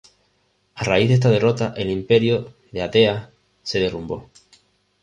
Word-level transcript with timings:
A 0.73 0.83
raíz 0.83 1.09
de 1.09 1.13
esta 1.13 1.29
derrota, 1.29 1.75
el 1.77 1.91
imperio 1.91 2.55
de 2.71 2.81
Ateas 2.81 3.29
se 3.61 3.79
derrumbó. 3.79 4.31